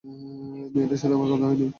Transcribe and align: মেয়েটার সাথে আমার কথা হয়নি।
মেয়েটার 0.73 0.99
সাথে 1.01 1.15
আমার 1.17 1.29
কথা 1.31 1.45
হয়নি। 1.47 1.67